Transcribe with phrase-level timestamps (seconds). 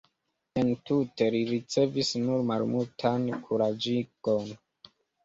[0.59, 4.49] Entute li ricevis nur malmultan kuraĝigon.